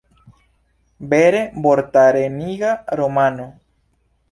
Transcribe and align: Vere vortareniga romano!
Vere 1.11 1.41
vortareniga 1.67 2.73
romano! 3.03 3.47